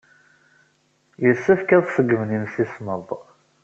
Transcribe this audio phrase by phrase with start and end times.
[1.23, 3.07] Yessefk ad ṣeggmen imsismeḍ.